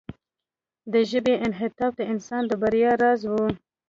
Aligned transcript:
د 0.91 0.93
ژبې 1.09 1.35
انعطاف 1.45 1.91
د 1.97 2.01
انسان 2.13 2.43
د 2.47 2.51
بریا 2.61 2.91
راز 3.01 3.21
و. 3.31 3.33